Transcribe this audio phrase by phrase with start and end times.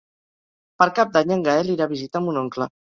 [0.81, 2.75] Per Cap d'Any en Gaël irà a visitar mon oncle.